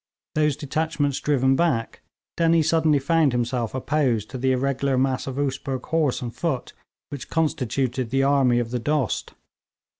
[0.33, 2.01] Those detachments driven back,
[2.35, 6.73] Dennie suddenly found himself opposed to the irregular mass of Oosbeg horse and foot
[7.09, 9.35] which constituted the army of the Dost.